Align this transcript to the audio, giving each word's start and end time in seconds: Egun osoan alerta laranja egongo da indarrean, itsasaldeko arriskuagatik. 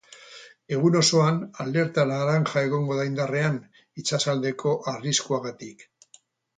Egun 0.77 0.95
osoan 1.01 1.37
alerta 1.65 2.07
laranja 2.13 2.65
egongo 2.71 2.99
da 3.03 3.07
indarrean, 3.13 3.63
itsasaldeko 4.05 4.77
arriskuagatik. 4.97 5.91